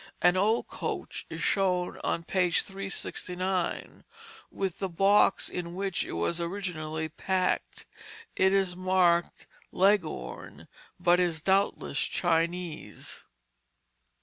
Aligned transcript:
An 0.23 0.35
old 0.35 0.67
coach 0.67 1.27
is 1.29 1.43
shown 1.43 1.99
on 2.03 2.23
page 2.23 2.63
369, 2.63 4.03
with 4.49 4.79
the 4.79 4.89
box 4.89 5.47
in 5.47 5.75
which 5.75 6.03
it 6.03 6.13
was 6.13 6.41
originally 6.41 7.07
packed. 7.07 7.85
It 8.35 8.51
is 8.51 8.75
marked 8.75 9.45
Leghorn, 9.71 10.67
but 10.99 11.19
is 11.19 11.43
doubtless 11.43 11.99
Chinese. 11.99 13.25